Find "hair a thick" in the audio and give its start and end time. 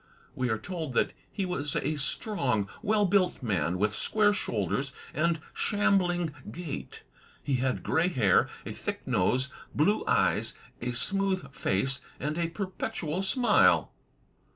8.07-9.05